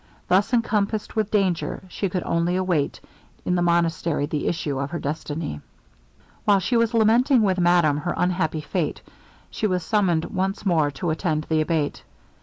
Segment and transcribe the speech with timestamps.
[0.29, 2.99] Thus encompassed with danger, she could only await
[3.45, 5.61] in the monastery the issue of her destiny.
[6.43, 9.01] While she was lamenting with madame her unhappy fate,
[9.51, 12.01] she was summoned once more to attend the Abate.